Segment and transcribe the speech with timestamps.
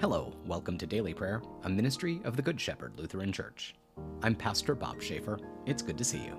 [0.00, 3.74] Hello, welcome to Daily Prayer, a ministry of the Good Shepherd Lutheran Church.
[4.22, 5.40] I'm Pastor Bob Schaefer.
[5.66, 6.36] It's good to see you.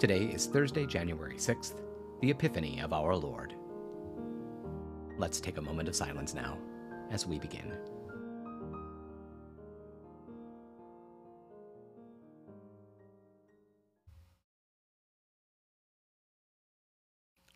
[0.00, 1.74] Today is Thursday, January 6th,
[2.20, 3.54] the Epiphany of our Lord.
[5.16, 6.58] Let's take a moment of silence now
[7.12, 7.72] as we begin.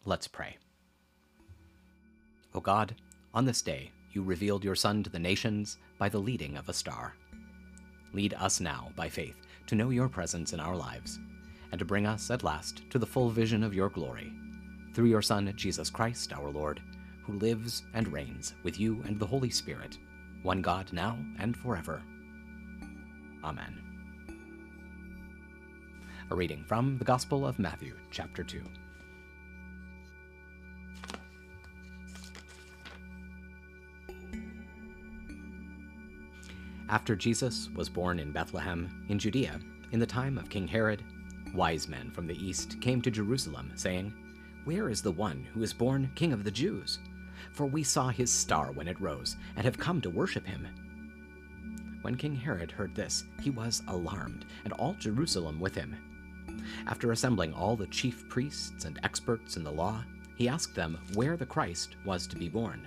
[0.05, 0.57] Let's pray.
[2.55, 2.95] O God,
[3.35, 6.73] on this day, you revealed your Son to the nations by the leading of a
[6.73, 7.15] star.
[8.15, 11.19] Lead us now, by faith, to know your presence in our lives,
[11.71, 14.33] and to bring us at last to the full vision of your glory,
[14.95, 16.81] through your Son, Jesus Christ, our Lord,
[17.25, 19.99] who lives and reigns with you and the Holy Spirit,
[20.43, 22.03] one God now and forever.
[23.45, 23.83] Amen.
[26.31, 28.63] A reading from the Gospel of Matthew, chapter 2.
[36.89, 39.59] After Jesus was born in Bethlehem, in Judea,
[39.91, 41.03] in the time of King Herod,
[41.53, 44.13] wise men from the east came to Jerusalem, saying,
[44.65, 47.01] Where is the one who is born King of the Jews?
[47.51, 50.69] For we saw his star when it rose, and have come to worship him.
[52.03, 55.97] When King Herod heard this, he was alarmed, and all Jerusalem with him.
[56.87, 60.05] After assembling all the chief priests and experts in the law,
[60.37, 62.87] he asked them where the Christ was to be born.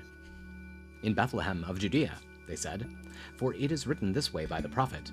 [1.04, 2.14] In Bethlehem of Judea,
[2.50, 2.90] they said,
[3.38, 5.12] for it is written this way by the prophet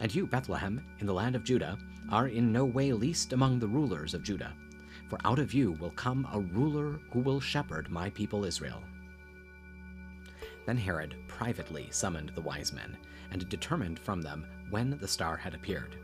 [0.00, 1.76] And you, Bethlehem, in the land of Judah,
[2.08, 4.54] are in no way least among the rulers of Judah,
[5.08, 8.82] for out of you will come a ruler who will shepherd my people Israel.
[10.66, 12.96] Then Herod privately summoned the wise men,
[13.30, 15.96] and determined from them when the star had appeared.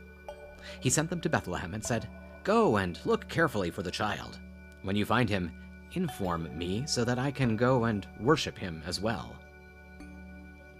[0.79, 2.09] He sent them to Bethlehem and said,
[2.43, 4.39] Go and look carefully for the child.
[4.83, 5.51] When you find him,
[5.93, 9.35] inform me so that I can go and worship him as well.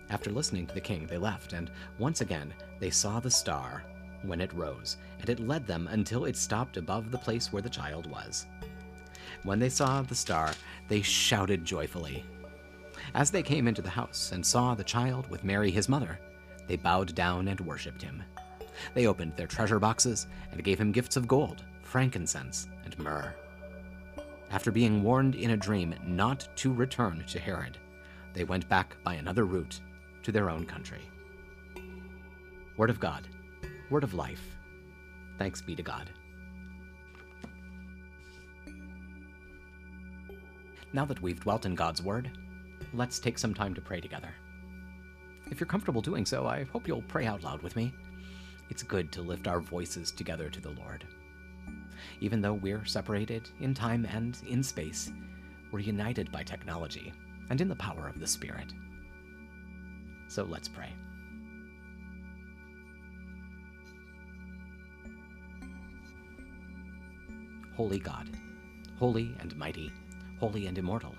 [0.09, 3.83] After listening to the king, they left, and once again they saw the star
[4.21, 7.69] when it rose, and it led them until it stopped above the place where the
[7.69, 8.45] child was.
[9.43, 10.53] When they saw the star,
[10.87, 12.23] they shouted joyfully.
[13.13, 16.19] As they came into the house and saw the child with Mary his mother,
[16.67, 18.23] they bowed down and worshipped him.
[18.93, 23.33] They opened their treasure boxes and gave him gifts of gold, frankincense, and myrrh.
[24.51, 27.77] After being warned in a dream not to return to Herod,
[28.33, 29.79] they went back by another route
[30.25, 31.01] to their own country.
[32.77, 33.27] Word of God,
[33.91, 34.57] word of life.
[35.37, 36.09] Thanks be to God.
[40.93, 42.31] Now that we've dwelt in God's Word,
[42.91, 44.33] let's take some time to pray together.
[45.51, 47.93] If you're comfortable doing so, I hope you'll pray out loud with me.
[48.71, 51.05] It's good to lift our voices together to the Lord.
[52.19, 55.11] Even though we're separated in time and in space,
[55.71, 57.13] we're united by technology
[57.51, 58.73] and in the power of the Spirit.
[60.27, 60.93] So let's pray.
[67.75, 68.29] Holy God,
[68.97, 69.91] holy and mighty,
[70.39, 71.13] holy and immortal,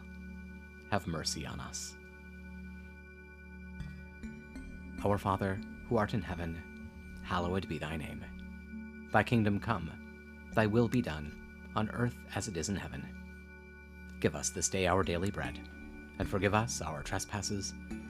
[0.90, 1.94] have mercy on us.
[5.04, 6.60] Our Father, who art in heaven,
[7.22, 8.24] hallowed be thy name.
[9.12, 9.90] Thy kingdom come,
[10.54, 11.30] thy will be done,
[11.76, 13.06] on earth as it is in heaven.
[14.20, 15.60] Give us this day our daily bread,
[16.18, 17.74] and forgive us our trespasses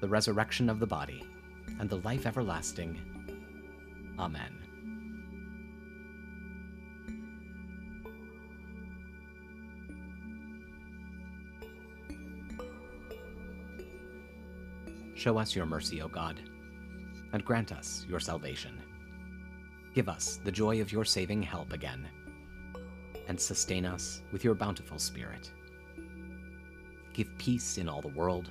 [0.00, 1.24] the resurrection of the body,
[1.78, 3.00] and the life everlasting.
[4.18, 4.58] Amen.
[15.14, 16.40] Show us your mercy, O God,
[17.32, 18.80] and grant us your salvation.
[19.92, 22.06] Give us the joy of your saving help again,
[23.26, 25.50] and sustain us with your bountiful Spirit.
[27.12, 28.50] Give peace in all the world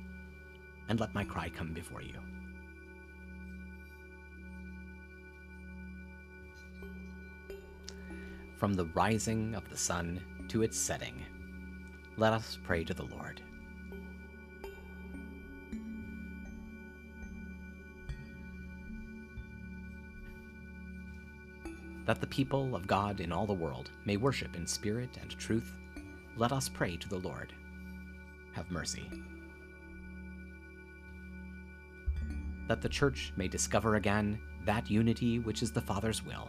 [0.89, 2.13] and let my cry come before you.
[8.57, 11.25] From the rising of the sun to its setting,
[12.17, 13.41] let us pray to the Lord.
[22.05, 25.75] That the people of God in all the world may worship in spirit and truth,
[26.37, 27.53] let us pray to the Lord.
[28.53, 29.09] Have mercy.
[32.71, 36.47] That the Church may discover again that unity which is the Father's will,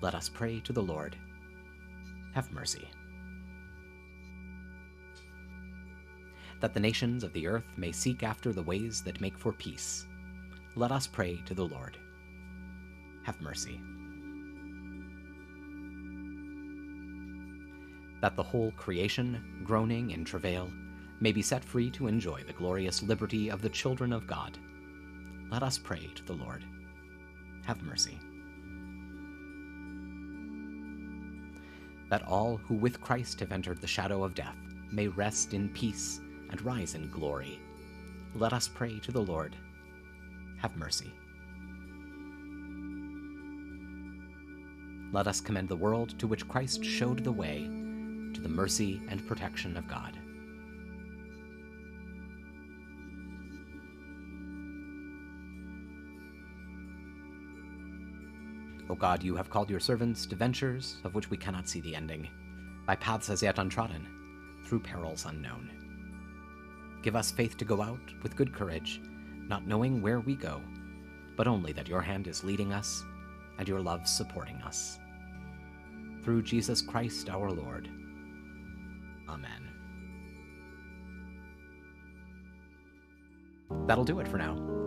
[0.00, 1.16] let us pray to the Lord.
[2.36, 2.88] Have mercy.
[6.60, 10.06] That the nations of the earth may seek after the ways that make for peace,
[10.76, 11.98] let us pray to the Lord.
[13.24, 13.80] Have mercy.
[18.20, 20.70] That the whole creation, groaning in travail,
[21.18, 24.56] may be set free to enjoy the glorious liberty of the children of God,
[25.54, 26.64] let us pray to the Lord.
[27.64, 28.18] Have mercy.
[32.10, 34.56] that all who with Christ have entered the shadow of death
[34.92, 36.20] may rest in peace
[36.50, 37.58] and rise in glory.
[38.34, 39.56] Let us pray to the Lord.
[40.60, 41.12] Have mercy.
[45.12, 47.60] Let us commend the world to which Christ showed the way
[48.34, 50.18] to the mercy and protection of God.
[58.94, 61.96] O God, you have called your servants to ventures of which we cannot see the
[61.96, 62.28] ending,
[62.86, 64.06] by paths as yet untrodden,
[64.64, 65.68] through perils unknown.
[67.02, 69.00] Give us faith to go out with good courage,
[69.48, 70.62] not knowing where we go,
[71.36, 73.02] but only that your hand is leading us
[73.58, 75.00] and your love supporting us.
[76.22, 77.88] Through Jesus Christ our Lord.
[79.28, 79.70] Amen.
[83.88, 84.83] That'll do it for now.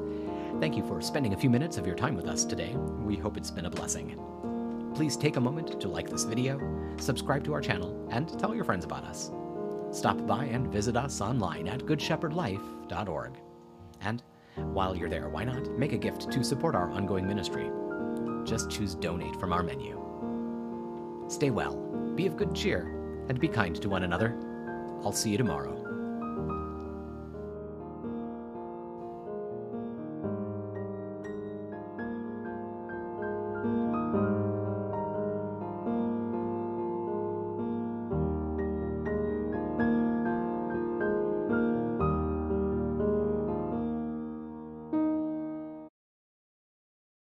[0.59, 2.75] Thank you for spending a few minutes of your time with us today.
[3.03, 4.19] We hope it's been a blessing.
[4.95, 6.59] Please take a moment to like this video,
[6.97, 9.31] subscribe to our channel, and tell your friends about us.
[9.91, 13.33] Stop by and visit us online at goodshepherdlife.org.
[14.01, 14.23] And
[14.55, 17.69] while you're there, why not make a gift to support our ongoing ministry?
[18.43, 20.01] Just choose Donate from our menu.
[21.27, 21.75] Stay well,
[22.15, 24.35] be of good cheer, and be kind to one another.
[25.03, 25.76] I'll see you tomorrow.